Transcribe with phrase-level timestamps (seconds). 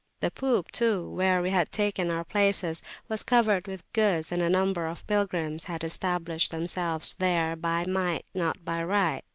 [0.19, 4.49] The poop, too, where we had taken our places, was covered with goods, and a
[4.49, 9.23] number of pilgrims had established themselves there by might, not by right.